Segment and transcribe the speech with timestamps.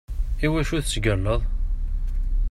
[0.45, 1.41] Iwacu tettgallaḍ?